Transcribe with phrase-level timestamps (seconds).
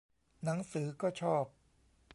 [0.43, 1.45] หนังสือก็ชอบ